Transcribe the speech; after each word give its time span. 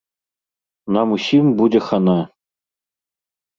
Нам 0.95 1.07
усім 1.17 1.53
будзе 1.61 1.81
хана! 1.91 2.17